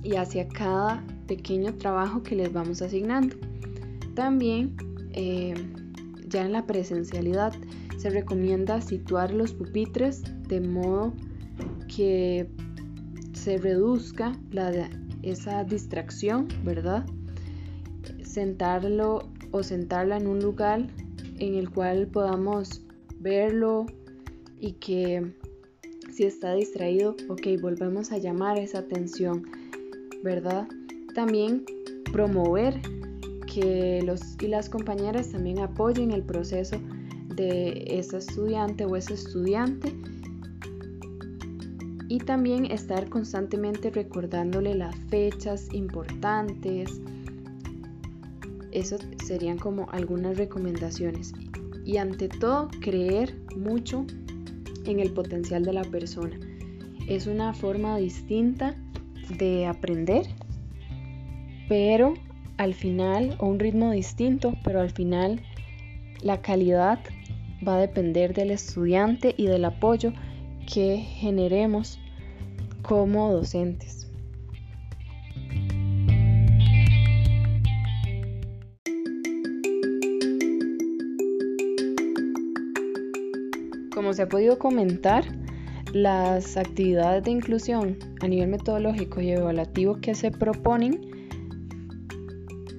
y 0.03 0.15
hacia 0.17 0.49
cada 0.49 1.01
pequeño 1.25 1.73
trabajo 1.75 2.21
que 2.21 2.35
les 2.35 2.51
vamos 2.51 2.81
asignando. 2.81 3.37
También 4.13 4.75
eh, 5.13 5.53
ya 6.27 6.45
en 6.45 6.51
la 6.51 6.65
presencialidad 6.65 7.53
se 7.95 8.09
recomienda 8.09 8.81
situar 8.81 9.31
los 9.31 9.53
pupitres 9.53 10.21
de 10.49 10.59
modo 10.59 11.13
que 11.87 12.49
se 13.31 13.57
reduzca 13.57 14.33
esa 15.23 15.63
distracción, 15.63 16.49
¿verdad? 16.65 17.05
Sentarlo 18.37 19.27
o 19.49 19.63
sentarla 19.63 20.17
en 20.17 20.27
un 20.27 20.39
lugar 20.39 20.85
en 21.39 21.55
el 21.55 21.71
cual 21.71 22.05
podamos 22.05 22.83
verlo 23.19 23.87
y 24.59 24.73
que 24.73 25.33
si 26.13 26.25
está 26.25 26.53
distraído, 26.53 27.15
ok, 27.29 27.59
volvemos 27.59 28.11
a 28.11 28.19
llamar 28.19 28.59
esa 28.59 28.77
atención, 28.77 29.43
¿verdad? 30.23 30.67
También 31.15 31.65
promover 32.13 32.79
que 33.51 34.03
los 34.05 34.21
y 34.39 34.45
las 34.45 34.69
compañeras 34.69 35.31
también 35.31 35.57
apoyen 35.57 36.11
el 36.11 36.21
proceso 36.21 36.79
de 37.33 37.85
ese 37.87 38.17
estudiante 38.17 38.85
o 38.85 38.95
ese 38.95 39.15
estudiante 39.15 39.95
y 42.07 42.19
también 42.19 42.65
estar 42.65 43.09
constantemente 43.09 43.89
recordándole 43.89 44.75
las 44.75 44.95
fechas 45.09 45.73
importantes. 45.73 47.01
Eso 48.77 48.99
serían 49.25 49.57
como 49.57 49.89
algunas 49.89 50.37
recomendaciones. 50.37 51.33
Y 51.83 51.97
ante 51.97 52.29
todo, 52.29 52.69
creer 52.79 53.35
mucho 53.55 54.05
en 54.85 54.99
el 54.99 55.11
potencial 55.13 55.65
de 55.65 55.73
la 55.73 55.81
persona. 55.81 56.37
Es 57.07 57.25
una 57.25 57.55
forma 57.55 57.97
distinta 57.97 58.75
de 59.39 59.65
aprender, 59.65 60.27
pero 61.67 62.13
al 62.57 62.75
final, 62.75 63.35
o 63.39 63.47
un 63.47 63.57
ritmo 63.57 63.89
distinto, 63.89 64.53
pero 64.63 64.79
al 64.79 64.91
final 64.91 65.41
la 66.21 66.43
calidad 66.43 66.99
va 67.67 67.77
a 67.77 67.81
depender 67.81 68.35
del 68.35 68.51
estudiante 68.51 69.33
y 69.35 69.47
del 69.47 69.65
apoyo 69.65 70.13
que 70.71 70.97
generemos 70.97 71.97
como 72.83 73.33
docentes. 73.33 74.06
Se 84.17 84.23
ha 84.23 84.29
podido 84.29 84.57
comentar, 84.57 85.25
las 85.93 86.57
actividades 86.57 87.23
de 87.23 87.29
inclusión 87.29 87.99
a 88.19 88.27
nivel 88.27 88.49
metodológico 88.49 89.21
y 89.21 89.29
evaluativo 89.29 89.97
que 90.01 90.15
se 90.15 90.31
proponen 90.31 90.99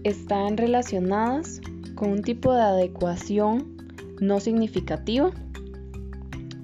están 0.02 0.56
relacionadas 0.56 1.60
con 1.94 2.10
un 2.10 2.22
tipo 2.22 2.52
de 2.52 2.62
adecuación 2.62 3.76
no 4.20 4.40
significativa. 4.40 5.30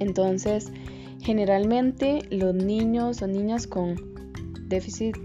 Entonces, 0.00 0.72
generalmente 1.22 2.22
los 2.30 2.52
niños 2.52 3.22
o 3.22 3.28
niñas 3.28 3.68
con 3.68 3.94
déficit 4.68 5.16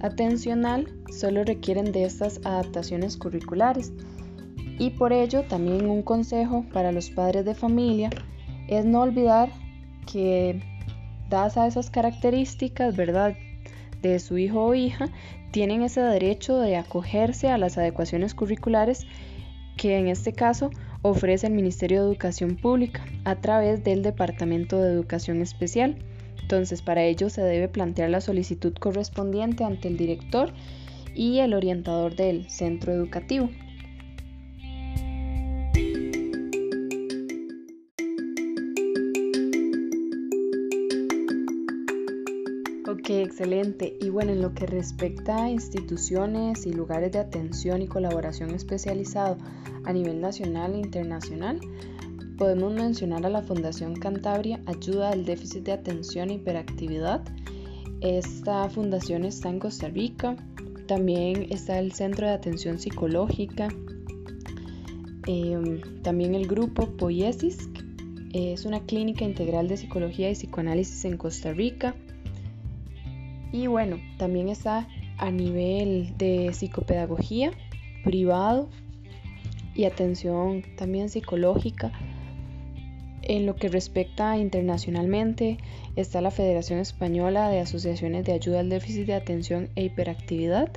atencional 0.00 0.88
solo 1.10 1.44
requieren 1.44 1.92
de 1.92 2.04
estas 2.04 2.40
adaptaciones 2.44 3.18
curriculares. 3.18 3.92
Y 4.78 4.90
por 4.90 5.12
ello, 5.12 5.42
también 5.42 5.90
un 5.90 6.02
consejo 6.02 6.64
para 6.72 6.90
los 6.90 7.10
padres 7.10 7.44
de 7.44 7.54
familia 7.54 8.08
es 8.68 8.84
no 8.84 9.00
olvidar 9.02 9.50
que 10.10 10.60
dadas 11.28 11.56
a 11.56 11.66
esas 11.66 11.90
características, 11.90 12.96
¿verdad? 12.96 13.34
de 14.02 14.18
su 14.18 14.36
hijo 14.36 14.64
o 14.64 14.74
hija, 14.74 15.08
tienen 15.52 15.82
ese 15.82 16.00
derecho 16.00 16.58
de 16.58 16.76
acogerse 16.76 17.48
a 17.48 17.58
las 17.58 17.78
adecuaciones 17.78 18.34
curriculares 18.34 19.06
que 19.76 19.98
en 19.98 20.08
este 20.08 20.32
caso 20.32 20.70
ofrece 21.02 21.46
el 21.46 21.54
Ministerio 21.54 22.02
de 22.02 22.08
Educación 22.08 22.56
Pública 22.56 23.04
a 23.24 23.36
través 23.36 23.82
del 23.84 24.02
Departamento 24.02 24.80
de 24.80 24.92
Educación 24.92 25.40
Especial. 25.40 25.96
Entonces, 26.42 26.82
para 26.82 27.04
ello 27.04 27.30
se 27.30 27.42
debe 27.42 27.68
plantear 27.68 28.10
la 28.10 28.20
solicitud 28.20 28.74
correspondiente 28.74 29.64
ante 29.64 29.88
el 29.88 29.96
director 29.96 30.52
y 31.14 31.38
el 31.38 31.54
orientador 31.54 32.14
del 32.14 32.48
centro 32.50 32.92
educativo. 32.92 33.48
Excelente. 43.42 43.96
Y 44.00 44.08
bueno, 44.08 44.30
en 44.30 44.40
lo 44.40 44.54
que 44.54 44.66
respecta 44.66 45.44
a 45.44 45.50
instituciones 45.50 46.64
y 46.64 46.72
lugares 46.72 47.10
de 47.10 47.18
atención 47.18 47.82
y 47.82 47.88
colaboración 47.88 48.50
especializado 48.50 49.36
a 49.84 49.92
nivel 49.92 50.20
nacional 50.20 50.74
e 50.74 50.78
internacional, 50.78 51.60
podemos 52.38 52.72
mencionar 52.72 53.26
a 53.26 53.30
la 53.30 53.42
Fundación 53.42 53.96
Cantabria 53.96 54.60
Ayuda 54.66 55.10
al 55.10 55.24
Déficit 55.24 55.64
de 55.64 55.72
Atención 55.72 56.30
e 56.30 56.34
Hiperactividad. 56.34 57.22
Esta 58.00 58.68
fundación 58.70 59.24
está 59.24 59.48
en 59.48 59.58
Costa 59.58 59.88
Rica. 59.88 60.36
También 60.86 61.48
está 61.50 61.80
el 61.80 61.92
Centro 61.92 62.28
de 62.28 62.34
Atención 62.34 62.78
Psicológica. 62.78 63.68
Em, 65.26 65.80
también 66.02 66.36
el 66.36 66.46
grupo 66.46 66.86
Poiesis, 66.96 67.68
es 68.32 68.64
una 68.64 68.80
clínica 68.86 69.24
integral 69.24 69.66
de 69.66 69.76
psicología 69.76 70.30
y 70.30 70.34
psicoanálisis 70.34 71.04
en 71.04 71.16
Costa 71.16 71.52
Rica. 71.52 71.96
Y 73.52 73.66
bueno, 73.66 73.98
también 74.16 74.48
está 74.48 74.88
a 75.18 75.30
nivel 75.30 76.16
de 76.16 76.52
psicopedagogía 76.54 77.52
privado 78.02 78.68
y 79.74 79.84
atención 79.84 80.62
también 80.76 81.08
psicológica. 81.08 81.92
En 83.22 83.46
lo 83.46 83.54
que 83.54 83.68
respecta 83.68 84.36
internacionalmente, 84.36 85.58
está 85.94 86.20
la 86.20 86.32
Federación 86.32 86.80
Española 86.80 87.48
de 87.50 87.60
Asociaciones 87.60 88.24
de 88.24 88.32
Ayuda 88.32 88.60
al 88.60 88.68
Déficit 88.68 89.06
de 89.06 89.14
Atención 89.14 89.68
e 89.76 89.84
Hiperactividad, 89.84 90.70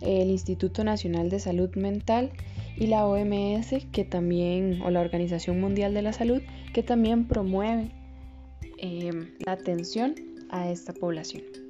el 0.00 0.30
Instituto 0.30 0.82
Nacional 0.82 1.28
de 1.28 1.40
Salud 1.40 1.74
Mental 1.76 2.30
y 2.76 2.86
la 2.86 3.06
OMS, 3.06 3.84
que 3.92 4.04
también, 4.04 4.80
o 4.82 4.90
la 4.90 5.00
Organización 5.00 5.60
Mundial 5.60 5.92
de 5.92 6.02
la 6.02 6.14
Salud, 6.14 6.40
que 6.72 6.82
también 6.82 7.28
promueve 7.28 7.90
eh, 8.78 9.10
la 9.44 9.52
atención 9.52 10.14
a 10.48 10.70
esta 10.70 10.94
población. 10.94 11.61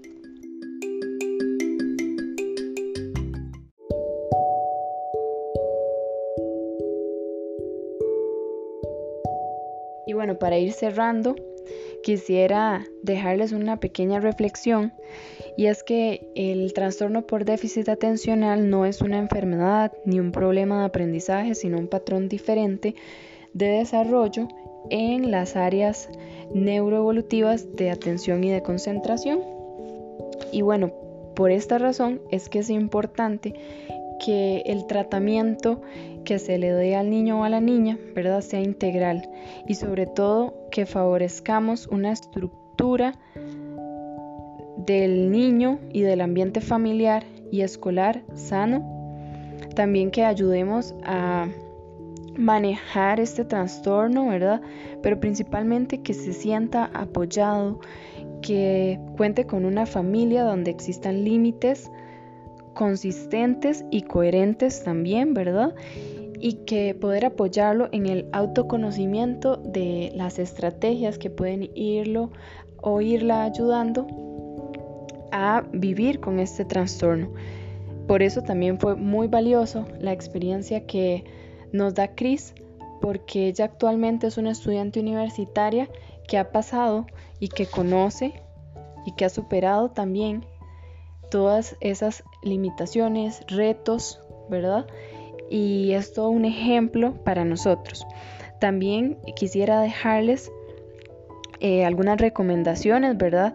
Para 10.39 10.59
ir 10.59 10.73
cerrando, 10.73 11.37
quisiera 12.03 12.85
dejarles 13.03 13.53
una 13.53 13.79
pequeña 13.79 14.21
reflexión 14.21 14.93
y 15.57 15.67
es 15.67 15.83
que 15.83 16.31
el 16.35 16.73
trastorno 16.73 17.27
por 17.27 17.45
déficit 17.45 17.89
atencional 17.89 18.71
no 18.71 18.87
es 18.87 19.01
una 19.01 19.19
enfermedad 19.19 19.93
ni 20.05 20.19
un 20.19 20.33
problema 20.33 20.81
de 20.81 20.87
aprendizaje, 20.87 21.55
sino 21.55 21.79
un 21.79 21.89
patrón 21.89 22.29
diferente 22.29 22.95
de 23.53 23.67
desarrollo 23.67 24.49
en 24.91 25.31
las 25.31 25.57
áreas 25.57 26.09
neuroevolutivas 26.55 27.77
de 27.77 27.91
atención 27.91 28.43
y 28.45 28.51
de 28.51 28.63
concentración. 28.63 29.41
Y 30.51 30.63
bueno, 30.63 30.93
por 31.35 31.51
esta 31.51 31.79
razón 31.79 32.21
es 32.31 32.49
que 32.49 32.61
es 32.61 32.71
importante 32.71 33.55
que 34.25 34.63
el 34.67 34.87
tratamiento 34.87 35.83
que 36.25 36.39
se 36.39 36.59
le 36.59 36.73
dé 36.73 36.97
al 36.97 37.11
niño 37.11 37.41
o 37.41 37.45
a 37.45 37.49
la 37.49 37.61
niña, 37.61 37.99
¿verdad?, 38.15 38.41
sea 38.41 38.61
integral 38.61 39.29
y 39.67 39.75
sobre 39.75 40.07
todo 40.07 40.55
que 40.71 40.87
favorezcamos 40.87 41.87
una 41.87 42.13
estructura 42.13 43.15
del 44.77 45.31
niño 45.31 45.79
y 45.93 46.03
del 46.03 46.21
ambiente 46.21 46.61
familiar 46.61 47.25
y 47.51 47.61
escolar 47.61 48.23
sano. 48.35 48.83
También 49.75 50.11
que 50.11 50.25
ayudemos 50.25 50.95
a 51.05 51.49
manejar 52.37 53.21
este 53.21 53.45
trastorno, 53.45 54.29
¿verdad? 54.29 54.61
Pero 55.03 55.21
principalmente 55.21 56.03
que 56.03 56.15
se 56.15 56.33
sienta 56.33 56.91
apoyado, 56.95 57.81
que 58.41 58.99
cuente 59.17 59.47
con 59.47 59.65
una 59.65 59.87
familia 59.87 60.43
donde 60.43 60.71
existan 60.71 61.25
límites 61.25 61.91
consistentes 62.75 63.85
y 63.91 64.03
coherentes 64.03 64.83
también, 64.83 65.35
¿verdad? 65.35 65.75
Y 66.45 66.65
que 66.65 66.95
poder 66.95 67.25
apoyarlo 67.25 67.89
en 67.93 68.07
el 68.07 68.29
autoconocimiento 68.33 69.57
de 69.57 70.11
las 70.17 70.41
estrategias 70.41 71.17
que 71.17 71.31
pueden 71.31 71.71
irlo 71.77 72.33
o 72.83 73.01
irla 73.01 73.45
ayudando 73.45 74.07
a 75.31 75.65
vivir 75.73 76.19
con 76.19 76.41
este 76.41 76.65
trastorno. 76.65 77.31
Por 78.09 78.23
eso 78.23 78.43
también 78.43 78.79
fue 78.79 78.97
muy 78.97 79.29
valioso 79.29 79.87
la 80.01 80.13
experiencia 80.13 80.85
que 80.85 81.25
nos 81.73 81.95
da 81.95 82.09
Cris, 82.15 82.55
porque 83.01 83.47
ella 83.47 83.67
actualmente 83.67 84.27
es 84.27 84.37
una 84.37 84.51
estudiante 84.51 85.01
universitaria 85.01 85.89
que 86.29 86.39
ha 86.39 86.51
pasado 86.51 87.07
y 87.41 87.49
que 87.49 87.67
conoce 87.67 88.35
y 89.07 89.13
que 89.13 89.25
ha 89.25 89.29
superado 89.29 89.91
también 89.91 90.45
todas 91.31 91.77
esas 91.81 92.25
limitaciones, 92.43 93.43
retos, 93.49 94.21
¿verdad? 94.51 94.87
Y 95.53 95.93
es 95.93 96.15
todo 96.15 96.31
un 96.31 96.47
ejemplo 96.47 97.13
para 97.25 97.45
nosotros. 97.45 98.07
También 98.59 99.19
quisiera 99.37 99.83
dejarles 99.83 100.51
eh, 101.61 101.85
algunas 101.85 102.19
recomendaciones, 102.19 103.19
¿verdad? 103.19 103.53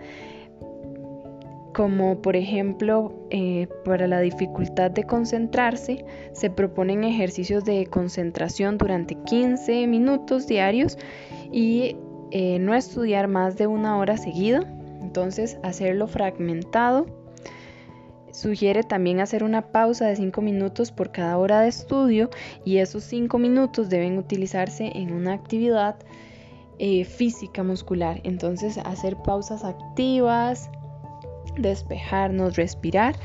Como 1.74 2.22
por 2.22 2.36
ejemplo, 2.36 3.28
eh, 3.32 3.68
para 3.84 4.06
la 4.08 4.20
dificultad 4.20 4.92
de 4.92 5.06
concentrarse, 5.06 6.06
se 6.34 6.52
proponen 6.52 7.04
ejercicios 7.04 7.66
de 7.66 7.88
concentración 7.88 8.78
durante 8.78 9.16
15 9.16 9.88
minutos 9.88 10.46
diarios 10.46 11.00
y 11.52 11.98
eh, 12.30 12.60
no 12.60 12.76
estudiar 12.76 13.28
más 13.28 13.58
de 13.58 13.66
una 13.66 13.98
hora 13.98 14.18
seguida. 14.18 14.60
Entonces, 15.02 15.58
hacerlo 15.64 16.06
fragmentado. 16.06 17.08
Sugiere 18.32 18.84
también 18.84 19.20
hacer 19.20 19.44
una 19.44 19.72
pausa 19.72 20.06
de 20.06 20.16
5 20.16 20.42
minutos 20.42 20.92
por 20.92 21.12
cada 21.12 21.38
hora 21.38 21.62
de 21.62 21.70
estudio 21.70 22.30
y 22.66 22.78
esos 22.78 23.04
5 23.06 23.38
minutos 23.40 23.90
deben 23.90 24.18
utilizarse 24.18 24.92
en 24.96 25.14
una 25.14 25.34
actividad 25.34 25.96
eh, 26.80 27.06
física 27.06 27.64
muscular. 27.64 28.22
Entonces 28.24 28.78
hacer 28.78 29.18
pausas 29.18 29.64
activas, 29.64 30.70
despejarnos, 31.58 32.56
respirar. 32.56 33.16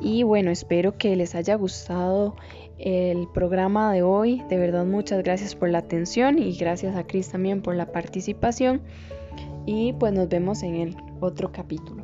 Y 0.00 0.22
bueno, 0.22 0.50
espero 0.50 0.96
que 0.96 1.14
les 1.14 1.34
haya 1.34 1.54
gustado 1.54 2.34
el 2.78 3.28
programa 3.28 3.92
de 3.92 4.02
hoy. 4.02 4.42
De 4.48 4.56
verdad, 4.56 4.84
muchas 4.84 5.22
gracias 5.22 5.54
por 5.54 5.68
la 5.68 5.78
atención 5.78 6.38
y 6.38 6.56
gracias 6.56 6.96
a 6.96 7.06
Cris 7.06 7.30
también 7.30 7.62
por 7.62 7.76
la 7.76 7.92
participación. 7.92 8.82
Y 9.66 9.92
pues 9.92 10.12
nos 10.12 10.28
vemos 10.28 10.62
en 10.62 10.74
el 10.74 10.96
otro 11.20 11.52
capítulo. 11.52 12.01